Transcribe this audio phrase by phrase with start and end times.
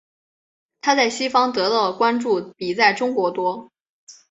[0.81, 3.69] 她在西方得到的关注比在中国多。